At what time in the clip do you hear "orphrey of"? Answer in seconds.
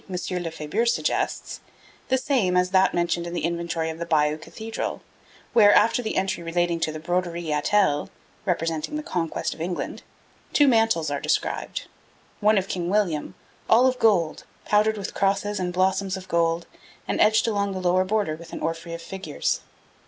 18.61-19.03